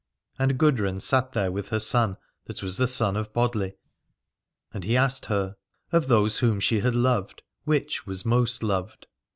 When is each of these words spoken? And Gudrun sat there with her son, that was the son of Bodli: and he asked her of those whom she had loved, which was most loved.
And 0.39 0.57
Gudrun 0.57 0.99
sat 0.99 1.33
there 1.33 1.51
with 1.51 1.69
her 1.69 1.79
son, 1.79 2.17
that 2.45 2.63
was 2.63 2.77
the 2.77 2.87
son 2.87 3.15
of 3.15 3.31
Bodli: 3.33 3.75
and 4.73 4.83
he 4.83 4.97
asked 4.97 5.27
her 5.27 5.57
of 5.91 6.07
those 6.07 6.39
whom 6.39 6.59
she 6.59 6.79
had 6.79 6.95
loved, 6.95 7.43
which 7.65 8.07
was 8.07 8.25
most 8.25 8.63
loved. 8.63 9.05